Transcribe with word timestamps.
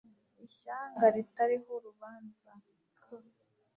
ishyanga 0.47 1.05
ritariho 1.15 1.69
urubanza 1.77 2.51
k 3.01 3.03